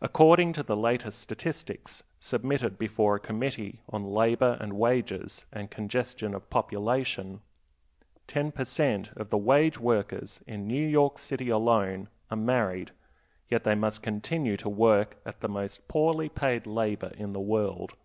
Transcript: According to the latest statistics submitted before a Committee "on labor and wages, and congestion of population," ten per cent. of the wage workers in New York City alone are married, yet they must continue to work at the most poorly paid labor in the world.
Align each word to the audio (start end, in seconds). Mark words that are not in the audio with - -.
According 0.00 0.52
to 0.52 0.62
the 0.62 0.76
latest 0.76 1.18
statistics 1.18 2.04
submitted 2.20 2.78
before 2.78 3.16
a 3.16 3.18
Committee 3.18 3.80
"on 3.88 4.04
labor 4.04 4.56
and 4.60 4.74
wages, 4.74 5.46
and 5.52 5.68
congestion 5.68 6.32
of 6.32 6.48
population," 6.48 7.40
ten 8.28 8.52
per 8.52 8.62
cent. 8.64 9.10
of 9.16 9.30
the 9.30 9.36
wage 9.36 9.80
workers 9.80 10.44
in 10.46 10.68
New 10.68 10.86
York 10.86 11.18
City 11.18 11.48
alone 11.48 12.08
are 12.30 12.36
married, 12.36 12.92
yet 13.48 13.64
they 13.64 13.74
must 13.74 14.00
continue 14.00 14.56
to 14.58 14.68
work 14.68 15.16
at 15.26 15.40
the 15.40 15.48
most 15.48 15.88
poorly 15.88 16.28
paid 16.28 16.64
labor 16.64 17.10
in 17.18 17.32
the 17.32 17.40
world. 17.40 17.96